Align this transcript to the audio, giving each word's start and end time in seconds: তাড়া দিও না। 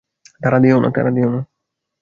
তাড়া 0.41 0.59
দিও 0.63 0.77
না। 0.83 0.89